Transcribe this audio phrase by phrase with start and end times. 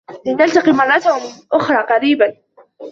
[0.27, 1.01] لنلتقي مرة
[1.53, 2.35] أخرى قريباً.